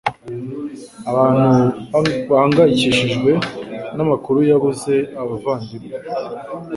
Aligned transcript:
Abantu 1.09 2.13
bahangayikishijwe 2.29 3.31
namakuru 3.95 4.39
yabuze 4.49 4.93
abavandimwe. 5.21 5.93